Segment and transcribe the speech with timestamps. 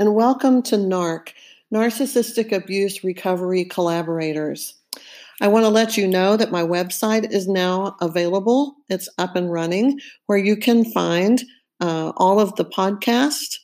[0.00, 1.34] and welcome to NARC,
[1.74, 4.72] Narcissistic Abuse Recovery Collaborators.
[5.42, 8.76] I want to let you know that my website is now available.
[8.88, 11.42] It's up and running, where you can find
[11.82, 13.58] uh, all of the podcasts,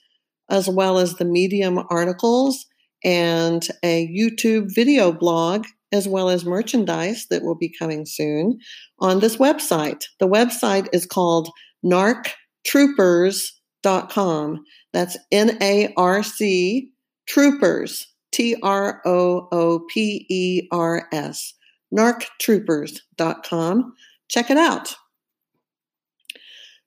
[0.50, 2.66] as well as the Medium articles
[3.02, 8.58] and a YouTube video blog, as well as merchandise that will be coming soon
[8.98, 10.04] on this website.
[10.20, 11.48] The website is called
[11.82, 14.64] narctroopers.com.
[14.96, 16.90] That's N A R C
[17.26, 21.52] Troopers, T R O O P E R S,
[21.94, 23.92] narctroopers.com.
[24.28, 24.94] Check it out.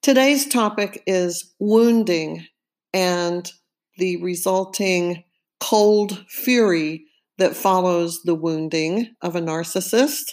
[0.01, 2.47] Today's topic is wounding
[2.95, 3.51] and
[3.99, 5.23] the resulting
[5.59, 7.05] cold fury
[7.37, 10.31] that follows the wounding of a narcissist.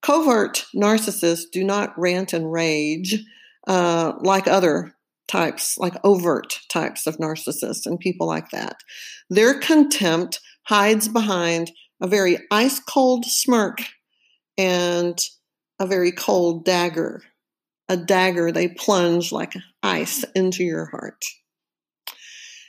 [0.00, 3.18] Covert narcissists do not rant and rage
[3.66, 4.94] uh, like other
[5.28, 8.76] types, like overt types of narcissists and people like that.
[9.30, 11.70] Their contempt hides behind
[12.00, 13.78] a very ice cold smirk
[14.58, 15.18] and
[15.78, 17.22] a very cold dagger.
[17.88, 21.24] A dagger they plunge like ice into your heart.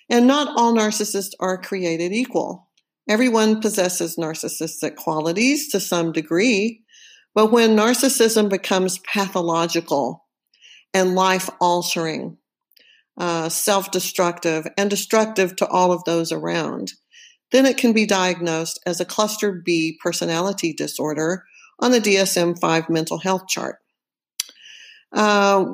[0.09, 2.69] And not all narcissists are created equal.
[3.09, 6.83] Everyone possesses narcissistic qualities to some degree,
[7.35, 10.25] but when narcissism becomes pathological
[10.93, 12.37] and life altering,
[13.17, 16.93] uh, self destructive, and destructive to all of those around,
[17.51, 21.45] then it can be diagnosed as a cluster B personality disorder
[21.79, 23.77] on the DSM 5 mental health chart.
[25.11, 25.65] Uh,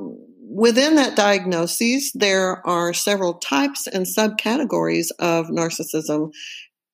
[0.49, 6.33] within that diagnosis, there are several types and subcategories of narcissism,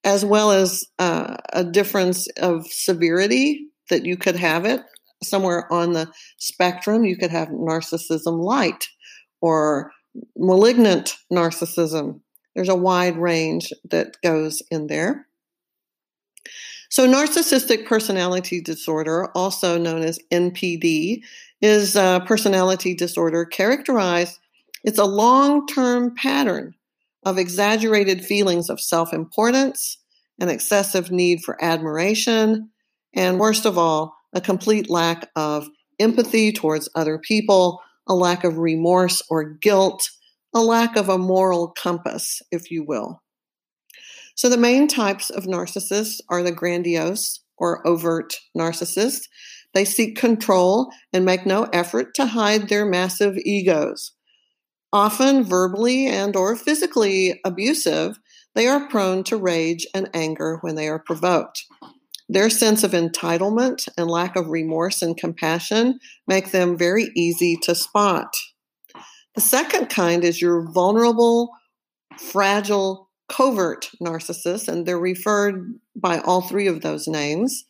[0.04, 4.82] as well as uh, a difference of severity that you could have it
[5.24, 7.06] somewhere on the spectrum.
[7.06, 8.88] You could have narcissism light
[9.42, 9.92] or
[10.38, 12.22] malignant narcissism.
[12.56, 15.28] There's a wide range that goes in there.
[16.90, 21.24] So, narcissistic personality disorder, also known as NPD,
[21.62, 24.40] is a personality disorder characterized.
[24.84, 26.76] It's a long term pattern
[27.26, 29.98] of exaggerated feelings of self importance,
[30.40, 32.70] an excessive need for admiration,
[33.14, 35.68] and worst of all, a complete lack of
[36.00, 40.10] empathy towards other people, a lack of remorse or guilt,
[40.54, 43.22] a lack of a moral compass, if you will.
[44.36, 49.28] So, the main types of narcissists are the grandiose or overt narcissists.
[49.74, 54.12] They seek control and make no effort to hide their massive egos.
[54.92, 58.18] Often verbally and or physically abusive,
[58.56, 61.66] they are prone to rage and anger when they are provoked.
[62.28, 67.76] Their sense of entitlement and lack of remorse and compassion make them very easy to
[67.76, 68.36] spot.
[69.36, 71.52] The second kind is your vulnerable,
[72.18, 77.66] fragile, covert narcissist, and they're referred by all three of those names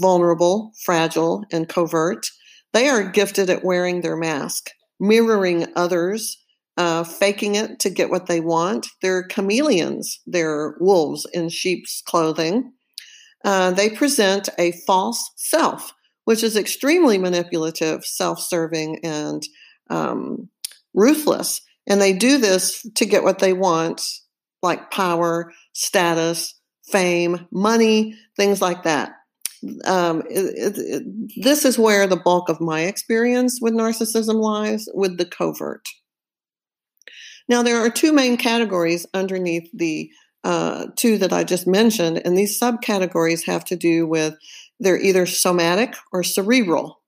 [0.00, 2.30] vulnerable, fragile, and covert.
[2.72, 4.70] They are gifted at wearing their mask,
[5.00, 6.38] mirroring others,
[6.76, 8.86] uh, faking it to get what they want.
[9.02, 12.72] They're chameleons, they're wolves in sheep's clothing.
[13.44, 15.92] Uh, they present a false self,
[16.24, 19.42] which is extremely manipulative, self serving, and
[19.88, 20.48] um,
[20.94, 21.62] ruthless.
[21.86, 24.02] And they do this to get what they want,
[24.62, 26.54] like power, status,
[26.90, 29.12] fame, money, things like that.
[29.84, 34.88] Um, it, it, it, this is where the bulk of my experience with narcissism lies
[34.94, 35.86] with the covert.
[37.48, 40.10] Now, there are two main categories underneath the
[40.44, 44.34] uh, two that I just mentioned, and these subcategories have to do with
[44.78, 47.00] they're either somatic or cerebral.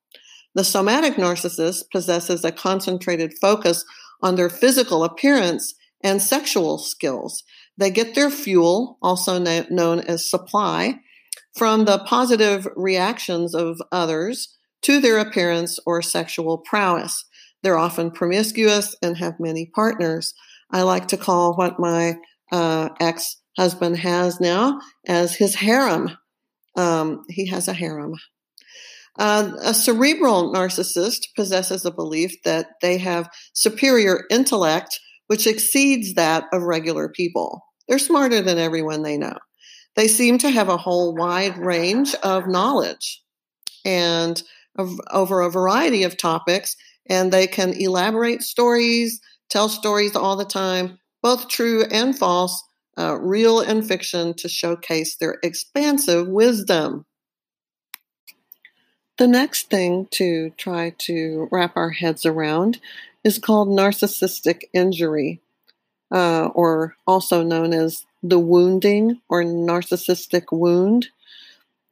[0.55, 3.85] The somatic narcissist possesses a concentrated focus
[4.21, 7.43] on their physical appearance and sexual skills.
[7.79, 11.01] They get their fuel, also na- known as supply,
[11.57, 17.25] from the positive reactions of others to their appearance or sexual prowess.
[17.63, 20.35] They're often promiscuous and have many partners.
[20.71, 22.17] I like to call what my
[22.53, 26.11] uh, ex husband has now as his harem.
[26.77, 28.15] Um, he has a harem.
[29.19, 36.45] Uh, a cerebral narcissist possesses a belief that they have superior intellect, which exceeds that
[36.53, 37.63] of regular people.
[37.89, 39.37] They're smarter than everyone they know.
[39.97, 43.23] They seem to have a whole wide range of knowledge
[43.85, 44.43] and
[44.79, 46.75] of, over a variety of topics,
[47.11, 49.21] and they can elaborate stories,
[49.51, 52.65] tell stories all the time, both true and false,
[52.99, 57.07] uh, real and fiction, to showcase their expansive wisdom.
[59.19, 62.81] The next thing to try to wrap our heads around
[63.25, 65.41] is called narcissistic injury.
[66.11, 71.09] uh, or also known as the wounding or narcissistic wound.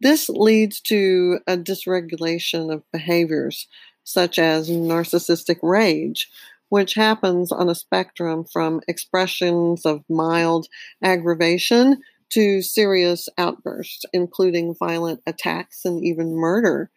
[0.00, 3.68] This leads to a dysregulation of behaviors
[4.04, 6.30] such as narcissistic rage,
[6.70, 10.66] which happens on a spectrum from expressions of mild
[11.02, 12.00] aggravation
[12.30, 16.90] to serious outbursts, including violent attacks and even murder.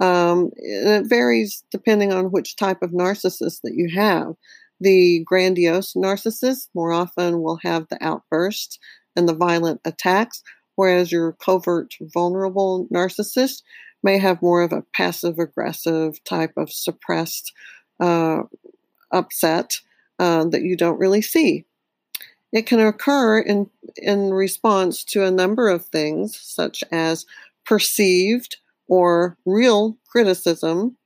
[0.00, 4.34] Um, it varies depending on which type of narcissist that you have.
[4.80, 8.78] The grandiose narcissist more often will have the outbursts
[9.16, 10.42] and the violent attacks,
[10.76, 13.62] whereas your covert, vulnerable narcissist
[14.02, 17.52] may have more of a passive aggressive type of suppressed
[17.98, 18.42] uh,
[19.10, 19.74] upset
[20.18, 21.64] uh, that you don't really see.
[22.52, 27.26] It can occur in, in response to a number of things, such as
[27.64, 28.56] perceived
[28.88, 30.96] or real criticism,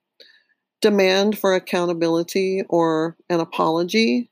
[0.81, 4.31] demand for accountability or an apology.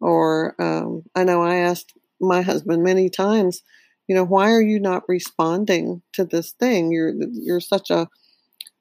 [0.00, 3.62] Or um, I know I asked my husband many times,
[4.08, 6.92] you know, why are you not responding to this thing?
[6.92, 8.08] You're you're such a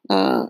[0.10, 0.46] uh,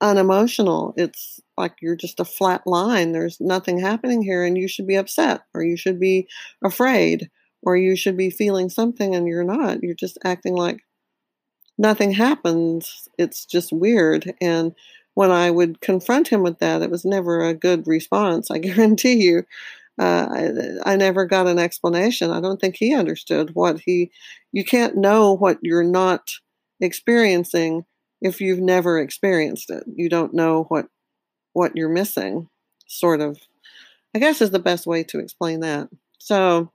[0.00, 0.94] unemotional.
[0.96, 3.12] It's like you're just a flat line.
[3.12, 6.28] There's nothing happening here, and you should be upset, or you should be
[6.62, 7.30] afraid,
[7.62, 9.82] or you should be feeling something, and you're not.
[9.82, 10.80] You're just acting like
[11.78, 13.08] nothing happens.
[13.18, 14.32] It's just weird.
[14.40, 14.72] And
[15.14, 18.50] when I would confront him with that, it was never a good response.
[18.50, 19.44] I guarantee you.
[19.98, 20.26] Uh,
[20.84, 22.30] I, I never got an explanation.
[22.30, 24.10] I don't think he understood what he.
[24.52, 26.30] You can't know what you're not
[26.80, 27.86] experiencing
[28.20, 29.84] if you've never experienced it.
[29.86, 30.88] You don't know what
[31.52, 32.48] what you're missing.
[32.86, 33.38] Sort of,
[34.14, 35.88] I guess, is the best way to explain that.
[36.18, 36.70] So,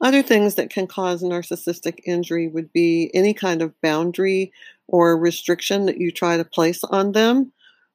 [0.00, 4.52] other things that can cause narcissistic injury would be any kind of boundary
[4.86, 7.52] or restriction that you try to place on them,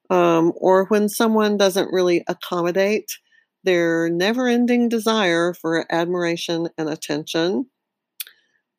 [0.10, 3.18] um, or when someone doesn't really accommodate
[3.64, 7.66] their never ending desire for admiration and attention.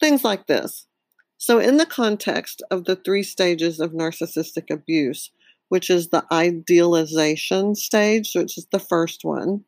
[0.01, 0.87] Things like this.
[1.39, 5.31] So, in the context of the three stages of narcissistic abuse,
[5.69, 9.65] which is the idealization stage, which is the first one,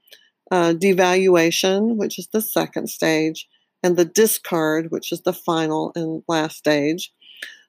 [0.51, 3.49] uh, devaluation, which is the second stage,
[3.83, 7.13] and the discard, which is the final and last stage.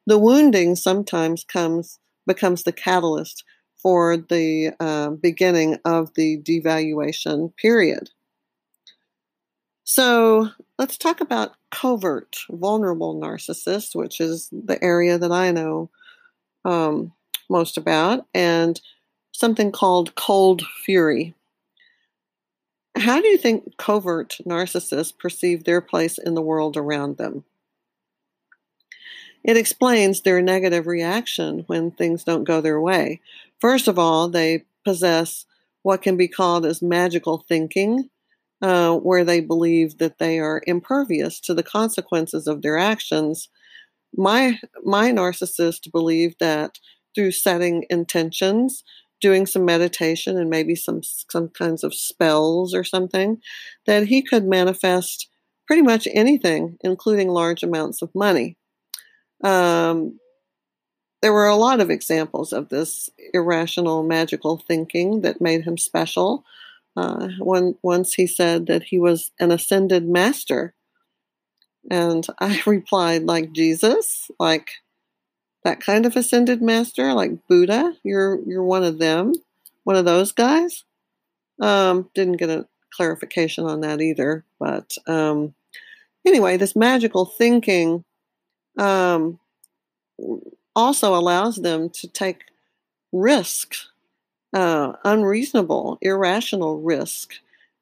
[0.08, 3.44] The wounding sometimes comes becomes the catalyst
[3.82, 8.10] for the uh, beginning of the devaluation period.
[9.84, 15.90] So let's talk about covert, vulnerable narcissists, which is the area that I know
[16.66, 17.14] um,
[17.50, 18.80] most about, and
[19.32, 21.34] something called cold fury.
[22.96, 27.46] How do you think covert narcissists perceive their place in the world around them?
[29.44, 33.22] It explains their negative reaction when things don't go their way.
[33.60, 35.46] First of all, they possess
[35.82, 38.10] what can be called as magical thinking,
[38.62, 43.50] uh, where they believe that they are impervious to the consequences of their actions.
[44.16, 46.80] My my narcissist believed that
[47.16, 48.84] through setting intentions
[49.22, 53.38] doing some meditation and maybe some some kinds of spells or something
[53.86, 55.28] that he could manifest
[55.68, 58.58] pretty much anything including large amounts of money
[59.44, 60.20] um,
[61.22, 66.44] there were a lot of examples of this irrational magical thinking that made him special
[67.00, 70.74] uh, one, once he said that he was an ascended master
[71.90, 74.70] and i replied like jesus like
[75.64, 77.94] that kind of ascended master, like Buddha.
[78.04, 79.34] You're you're one of them,
[79.84, 80.84] one of those guys.
[81.60, 85.54] Um, didn't get a clarification on that either, but um,
[86.26, 88.06] anyway, this magical thinking
[88.78, 89.40] um,
[90.76, 92.46] also allows them to take
[93.12, 93.74] risk,
[94.54, 97.34] uh, unreasonable, irrational risk,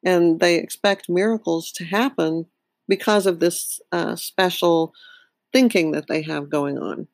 [0.04, 2.46] and they expect miracles to happen
[2.88, 4.94] because of this uh, special
[5.54, 7.08] thinking that they have going on.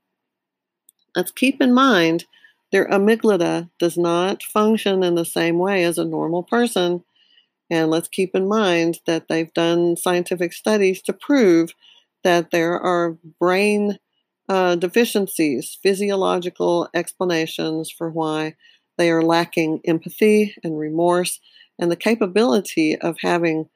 [1.16, 2.26] Let's keep in mind
[2.72, 7.04] their amygdala does not function in the same way as a normal person.
[7.70, 11.74] And let's keep in mind that they've done scientific studies to prove
[12.24, 14.00] that there are brain
[14.50, 18.56] uh, deficiencies, physiological explanations for why
[18.98, 21.40] they are lacking empathy and remorse
[21.80, 23.70] and the capability of having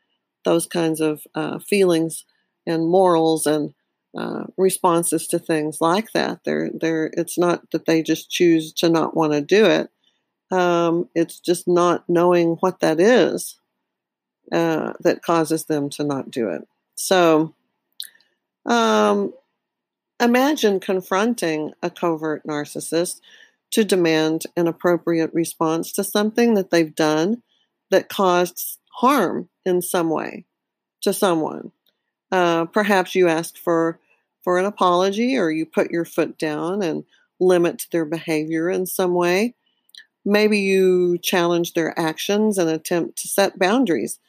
[0.45, 2.25] those kinds of uh, feelings
[2.65, 3.73] and morals and
[4.17, 6.39] uh, responses to things like that.
[6.45, 9.89] They're, they're, it's not that they just choose to not want to do it.
[10.49, 13.59] Um, it's just not knowing what that is
[14.51, 16.67] uh, that causes them to not do it.
[16.95, 17.53] So,
[18.65, 19.33] um,
[20.19, 23.19] imagine confronting a covert narcissist
[23.71, 27.43] to demand an appropriate response to something that they've done
[27.89, 30.45] that caused harm in some way
[31.01, 31.71] to someone.
[32.31, 33.99] Uh, perhaps you ask for
[34.43, 37.03] for an apology or you put your foot down and
[37.39, 39.53] limit their behavior in some way.
[40.23, 44.19] Maybe you challenge their actions and attempt to set boundaries.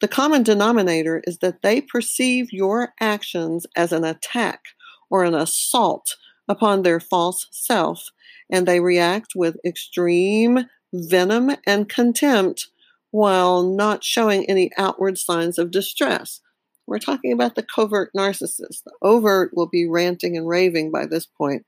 [0.00, 4.60] The common denominator is that they perceive your actions as an attack
[5.08, 6.16] or an assault
[6.48, 8.10] upon their false self,
[8.50, 12.68] and they react with extreme venom and contempt
[13.10, 16.40] while not showing any outward signs of distress.
[16.86, 18.84] We're talking about the covert narcissist.
[18.84, 21.64] The overt will be ranting and raving by this point,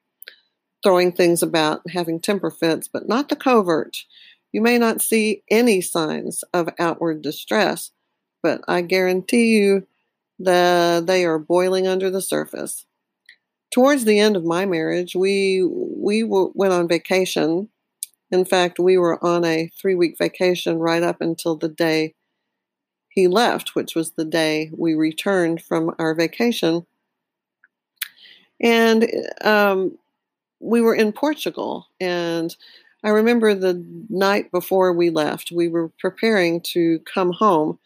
[0.83, 3.97] throwing things about, having temper fits, but not the covert.
[4.53, 7.93] You may not see any signs of outward distress,
[8.43, 9.87] but I guarantee you
[10.39, 12.86] that they are boiling under the surface.
[13.73, 17.69] Towards the end of my marriage, we we went on vacation.
[18.31, 22.15] In fact, we were on a three week vacation right up until the day
[23.09, 26.87] he left, which was the day we returned from our vacation.
[28.61, 29.11] And
[29.43, 29.99] um,
[30.61, 31.89] we were in Portugal.
[32.01, 32.55] And
[33.03, 37.79] I remember the night before we left, we were preparing to come home.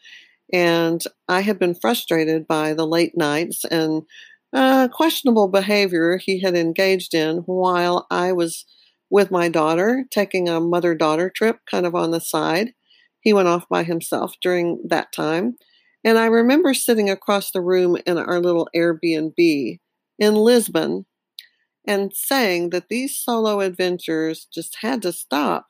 [0.51, 4.03] And I had been frustrated by the late nights and
[4.53, 8.65] uh, questionable behavior he had engaged in while I was
[9.09, 12.73] with my daughter taking a mother daughter trip kind of on the side.
[13.19, 15.57] He went off by himself during that time.
[16.03, 19.79] And I remember sitting across the room in our little Airbnb
[20.17, 21.05] in Lisbon
[21.85, 25.67] and saying that these solo adventures just had to stop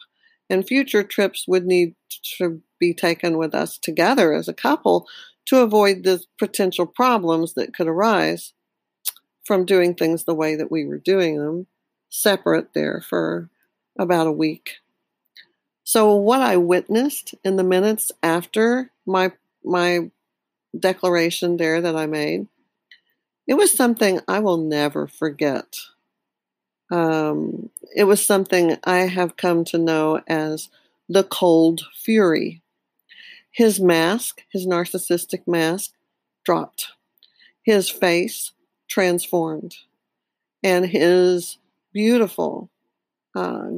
[0.50, 1.96] and future trips would need
[2.38, 5.08] to be taken with us together as a couple
[5.46, 8.54] to avoid the potential problems that could arise
[9.44, 11.68] from doing things the way that we were doing them,
[12.10, 13.50] separate there for
[13.98, 14.78] about a week.
[15.84, 19.34] So what I witnessed in the minutes after my
[19.64, 20.10] my
[20.78, 22.48] declaration there that I made,
[23.48, 25.76] it was something I will never forget.
[26.90, 30.70] Um, it was something I have come to know as
[31.10, 32.62] the cold fury.
[33.52, 35.92] His mask, his narcissistic mask,
[36.46, 36.88] dropped.
[37.64, 38.52] His face
[38.92, 39.76] transformed,
[40.64, 41.58] and his
[41.94, 42.70] beautiful
[43.36, 43.70] uh,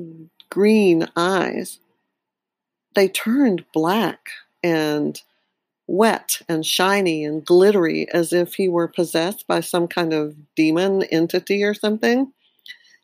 [0.49, 1.79] green eyes
[2.95, 4.29] they turned black
[4.63, 5.21] and
[5.87, 11.03] wet and shiny and glittery as if he were possessed by some kind of demon
[11.03, 12.31] entity or something.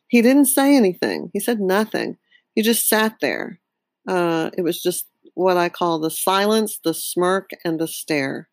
[0.08, 1.30] He didn't say anything.
[1.32, 2.16] He said nothing.
[2.54, 3.60] He just sat there.
[4.08, 8.48] Uh, it was just what I call the silence, the smirk, and the stare.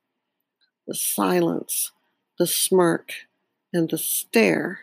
[0.87, 1.91] The silence,
[2.37, 3.11] the smirk,
[3.77, 4.79] and the stare.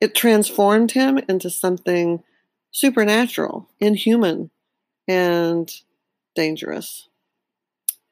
[0.00, 2.22] It transformed him into something
[2.70, 4.50] supernatural, inhuman,
[5.08, 5.70] and
[6.34, 7.08] dangerous.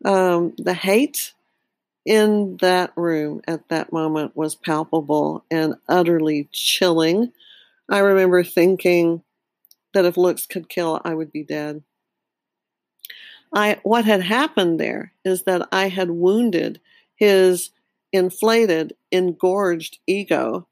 [0.05, 1.33] Um, the hate
[2.05, 7.33] in that room at that moment was palpable and utterly chilling.
[7.89, 9.23] I remember thinking
[9.95, 11.83] that if looks could kill, I would be dead.
[13.55, 16.81] I what had happened there is that I had wounded
[17.15, 17.71] his
[18.17, 20.67] inflated, engorged ego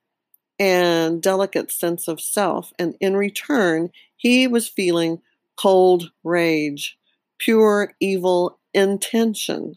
[0.59, 5.21] and delicate sense of self, and in return, he was feeling
[5.57, 6.99] cold rage,
[7.39, 9.77] pure evil intention,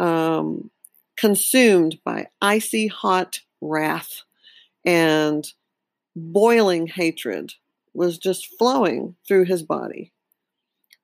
[0.00, 0.70] um,
[1.16, 4.22] consumed by icy hot wrath
[4.84, 5.52] and
[6.16, 7.54] boiling hatred
[7.94, 10.11] was just flowing through his body.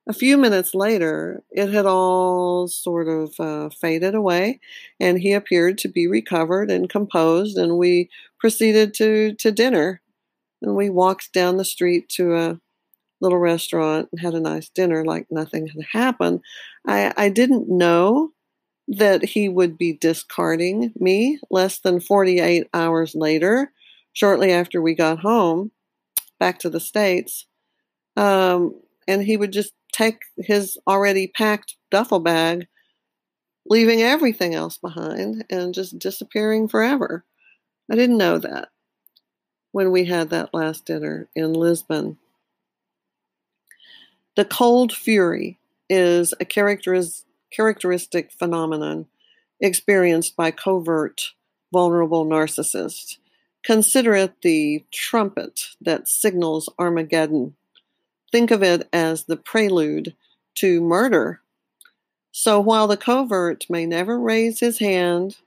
[0.07, 4.59] A few minutes later, it had all sort of uh, faded away,
[4.99, 7.57] and he appeared to be recovered and composed.
[7.57, 10.01] And we proceeded to, to dinner.
[10.61, 12.59] And we walked down the street to a
[13.21, 16.41] little restaurant and had a nice dinner like nothing had happened.
[16.87, 18.31] I, I didn't know
[18.87, 23.71] that he would be discarding me less than 48 hours later,
[24.13, 25.71] shortly after we got home
[26.39, 27.45] back to the States.
[28.17, 32.67] Um, and he would just take his already packed duffel bag,
[33.65, 37.25] leaving everything else behind and just disappearing forever.
[37.91, 38.69] I didn't know that
[39.71, 42.17] when we had that last dinner in Lisbon.
[44.35, 49.07] The cold fury is a characteris- characteristic phenomenon
[49.59, 51.33] experienced by covert,
[51.73, 53.17] vulnerable narcissists.
[53.63, 57.55] Consider it the trumpet that signals Armageddon.
[58.31, 60.15] Think of it as the prelude
[60.55, 61.41] to murder.
[62.31, 65.37] So while the covert may never raise his hand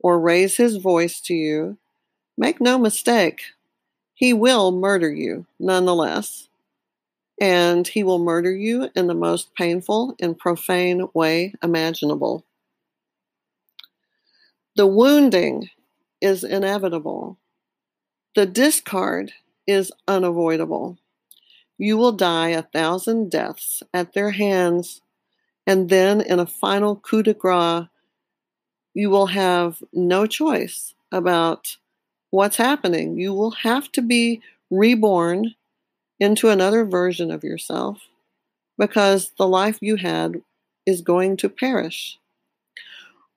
[0.00, 1.78] or raise his voice to you,
[2.38, 3.42] make no mistake,
[4.14, 6.48] he will murder you nonetheless.
[7.40, 12.44] and he will murder you in the most painful and profane way imaginable.
[14.76, 15.70] The wounding
[16.20, 17.38] is inevitable.
[18.34, 19.32] The discard
[19.66, 20.98] is unavoidable.
[21.82, 25.00] You will die a thousand deaths at their hands,
[25.66, 27.88] and then in a final coup de grace,
[28.94, 31.78] you will have no choice about
[32.30, 33.18] what's happening.
[33.18, 35.56] You will have to be reborn
[36.20, 37.98] into another version of yourself
[38.78, 40.40] because the life you had
[40.86, 42.16] is going to perish.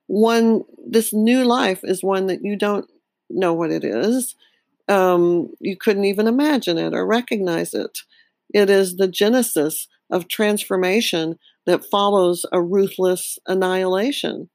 [0.05, 2.87] One, this new life is one that you don't
[3.27, 4.35] know what it is.
[4.87, 8.03] Um, you couldn't even imagine it or recognize it.
[8.55, 14.50] It is the genesis of transformation that follows a ruthless annihilation.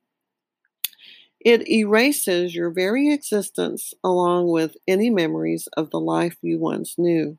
[1.38, 7.36] It erases your very existence along with any memories of the life you once knew.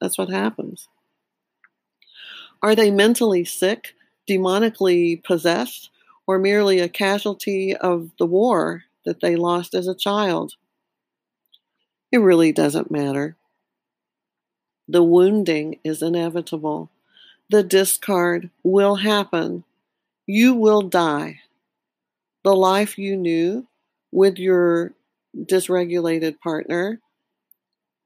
[0.00, 0.88] That's what happens.
[2.62, 3.92] Are they mentally sick,
[4.26, 5.90] demonically possessed,
[6.26, 10.54] or merely a casualty of the war that they lost as a child?
[12.10, 13.37] It really doesn't matter.
[14.88, 16.90] The wounding is inevitable.
[17.50, 19.64] The discard will happen.
[20.26, 21.40] You will die.
[22.42, 23.66] The life you knew
[24.10, 24.94] with your
[25.36, 27.00] dysregulated partner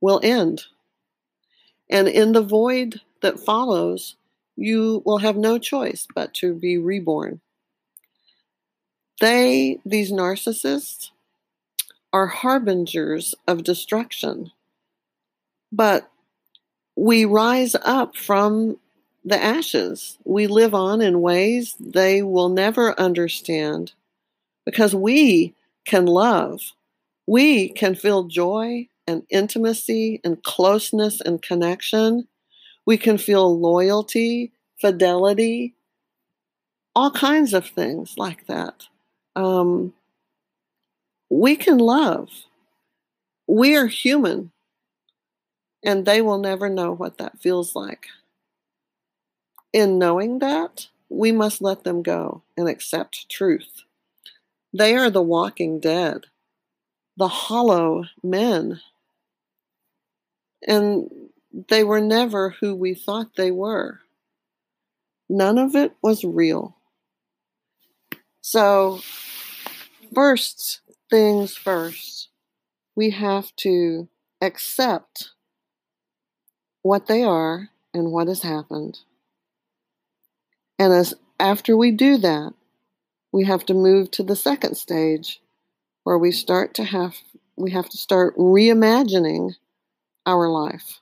[0.01, 0.65] will end.
[1.89, 4.17] And in the void that follows,
[4.57, 7.41] you will have no choice but to be reborn.
[9.21, 11.11] They, these narcissists,
[12.13, 14.51] are harbingers of destruction.
[15.71, 16.11] But
[16.97, 18.79] we rise up from
[19.25, 20.19] the ashes.
[20.25, 23.93] We live on in ways they will never understand
[24.65, 26.73] because we can love.
[27.27, 32.29] We can feel joy and intimacy and closeness and connection.
[32.85, 35.75] We can feel loyalty, fidelity,
[36.95, 38.87] all kinds of things like that.
[39.35, 39.95] Um,
[41.31, 42.29] we can love.
[43.47, 44.52] We are human,
[45.85, 48.07] and they will never know what that feels like.
[49.73, 53.83] In knowing that, we must let them go and accept truth.
[54.73, 56.27] They are the walking dead,
[57.17, 58.81] the hollow men.
[60.67, 61.11] And
[61.69, 64.01] they were never who we thought they were.
[65.29, 66.77] None of it was real.
[68.41, 69.01] So,
[70.15, 72.29] first things first,
[72.95, 74.09] we have to
[74.41, 75.31] accept
[76.83, 79.01] what they are and what has happened.
[80.79, 82.55] And as after we do that,
[83.33, 85.41] we have to move to the second stage
[86.05, 87.17] where we start to have
[87.57, 89.55] we have to start reimagining
[90.27, 91.01] our life,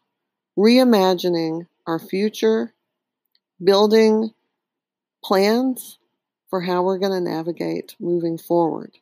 [0.58, 2.74] reimagining our future,
[3.62, 4.34] building
[5.24, 5.98] plans
[6.48, 8.98] for how we're going to navigate moving forward.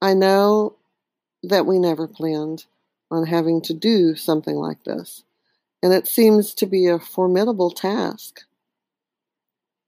[0.00, 0.76] I know
[1.42, 2.64] that we never planned
[3.10, 5.24] on having to do something like this,
[5.84, 8.40] and it seems to be a formidable task.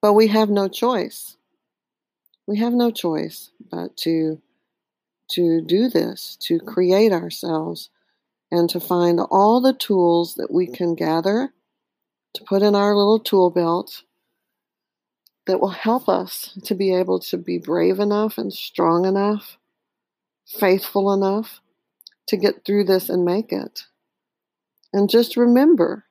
[0.03, 1.39] But we have no choice.
[2.47, 4.43] We have no choice but to
[5.31, 7.89] to do this, to create ourselves
[8.53, 11.55] and to find all the tools that we can gather
[12.35, 14.03] to put in our little tool belt
[15.47, 19.57] that will help us to be able to be brave enough and strong enough,
[20.47, 21.61] faithful enough
[22.27, 23.87] to get through this and make it.
[24.97, 26.07] And just remember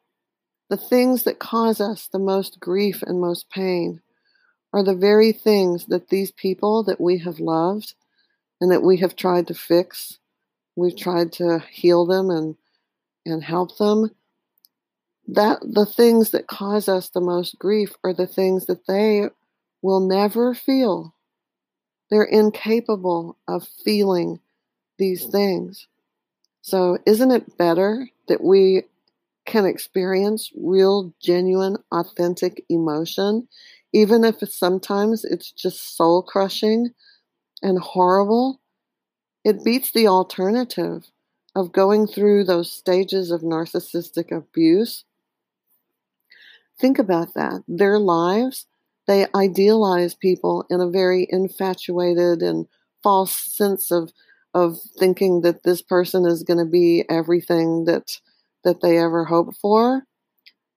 [0.70, 4.00] the things that cause us the most grief and most pain
[4.72, 7.96] are the very things that these people that we have loved
[8.62, 10.20] and that we have tried to fix,
[10.76, 12.58] we've tried to heal them and,
[13.26, 14.12] and help them.
[15.28, 19.30] That the things that cause us the most grief are the things that they
[19.82, 21.16] will never feel.
[22.12, 24.42] They're incapable of feeling
[25.00, 25.88] these things.
[26.62, 28.84] So, isn't it better that we
[29.46, 33.48] can experience real, genuine, authentic emotion,
[33.94, 36.90] even if sometimes it's just soul crushing
[37.62, 38.60] and horrible.
[39.44, 41.12] It beats the alternative
[41.56, 45.06] of going through those stages of narcissistic abuse.
[46.80, 47.64] Think about that.
[47.68, 48.66] Their lives,
[49.08, 52.68] they idealize people in a very infatuated and
[53.04, 54.12] false sense of
[54.56, 58.20] of thinking that this person is going to be everything that
[58.64, 60.04] that they ever hoped for.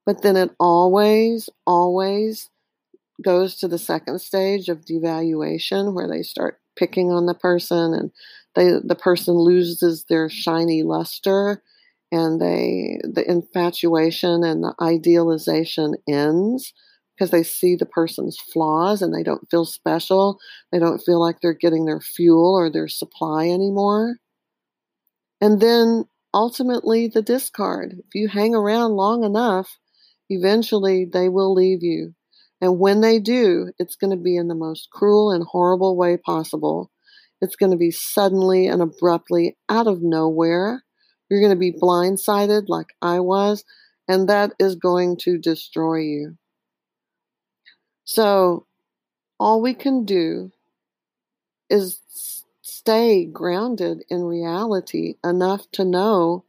[0.04, 2.50] But then it always, always
[3.22, 8.12] goes to the second stage of devaluation where they start picking on the person and
[8.54, 11.62] they, the person loses their shiny luster
[12.10, 16.72] and they the infatuation and the idealization ends
[17.18, 20.38] because they see the person's flaws and they don't feel special.
[20.70, 24.18] They don't feel like they're getting their fuel or their supply anymore.
[25.40, 27.94] And then ultimately, the discard.
[27.98, 29.78] If you hang around long enough,
[30.28, 32.14] eventually they will leave you.
[32.60, 36.16] And when they do, it's going to be in the most cruel and horrible way
[36.16, 36.90] possible.
[37.40, 40.84] It's going to be suddenly and abruptly out of nowhere.
[41.28, 43.64] You're going to be blindsided like I was,
[44.08, 46.36] and that is going to destroy you.
[48.10, 48.64] So,
[49.38, 50.50] all we can do
[51.68, 52.00] is
[52.62, 56.44] stay grounded in reality enough to know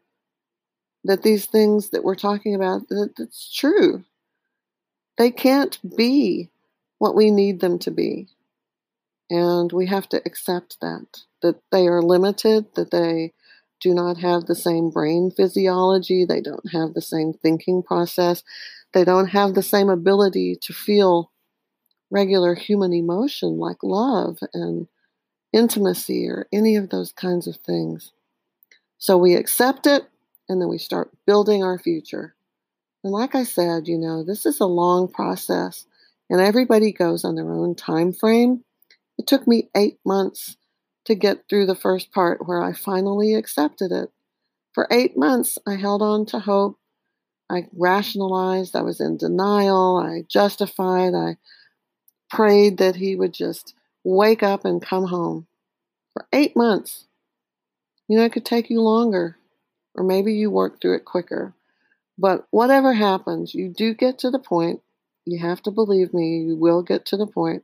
[1.04, 4.06] that these things that we're talking about that it's true.
[5.18, 6.50] They can't be
[6.98, 8.30] what we need them to be.
[9.30, 13.34] And we have to accept that that they are limited that they
[13.82, 18.44] do not have the same brain physiology they don't have the same thinking process
[18.94, 21.32] they don't have the same ability to feel
[22.12, 24.88] regular human emotion like love and
[25.54, 28.12] intimacy or any of those kinds of things.
[28.98, 30.08] So we accept it
[30.48, 32.36] and then we start building our future.
[33.04, 35.86] And like I said, you know, this is a long process
[36.30, 38.64] and everybody goes on their own time frame.
[39.18, 40.58] It took me 8 months
[41.06, 44.12] to get through the first part where I finally accepted it.
[44.74, 46.78] For 8 months I held on to hope.
[47.50, 51.38] I rationalized, I was in denial, I justified, I
[52.30, 55.48] prayed that he would just wake up and come home
[56.14, 57.06] for eight months.
[58.08, 59.38] You know, it could take you longer,
[59.96, 61.54] or maybe you work through it quicker.
[62.18, 64.82] But whatever happens, you do get to the point,
[65.26, 67.64] you have to believe me, you will get to the point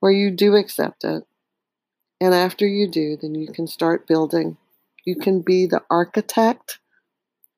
[0.00, 1.24] where you do accept it.
[2.20, 4.56] And after you do, then you can start building.
[5.04, 6.78] You can be the architect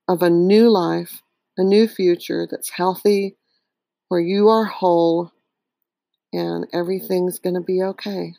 [0.09, 1.23] of a new life,
[1.57, 3.37] a new future that's healthy,
[4.09, 5.33] where you are whole,
[6.33, 8.35] and everything's going to be okay.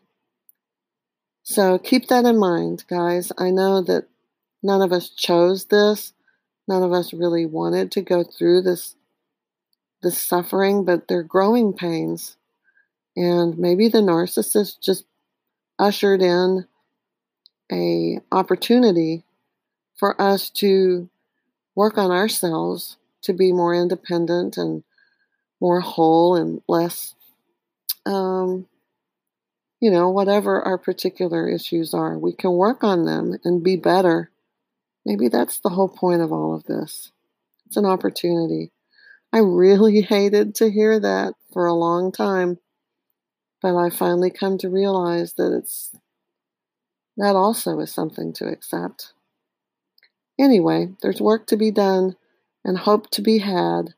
[1.43, 3.31] So keep that in mind, guys.
[3.37, 4.07] I know that
[4.61, 6.13] none of us chose this.
[6.67, 8.95] None of us really wanted to go through this
[10.01, 12.37] this suffering, but they're growing pains.
[13.17, 15.03] And maybe the narcissist just
[15.77, 16.67] ushered in
[17.71, 19.23] a opportunity
[19.97, 21.09] for us to
[21.75, 24.83] work on ourselves to be more independent and
[25.59, 27.15] more whole and less
[28.05, 28.67] um,
[29.79, 34.29] you know, whatever our particular issues are, we can work on them and be better.
[35.05, 37.11] Maybe that's the whole point of all of this.
[37.65, 38.71] It's an opportunity.
[39.31, 42.59] I really hated to hear that for a long time,
[43.61, 45.95] but I finally come to realize that it's
[47.17, 49.13] that also is something to accept.
[50.39, 52.15] Anyway, there's work to be done
[52.63, 53.93] and hope to be had,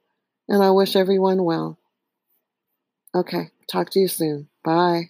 [0.48, 1.78] and I wish everyone well.
[3.15, 4.50] Okay, talk to you soon.
[4.63, 5.10] Bye.